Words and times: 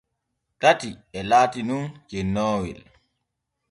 Tati 0.61 0.91
e 1.17 1.19
laati 1.29 1.61
nun 1.67 1.83
cennoowel. 2.09 2.81